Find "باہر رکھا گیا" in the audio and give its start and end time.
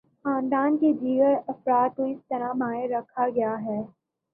2.53-3.55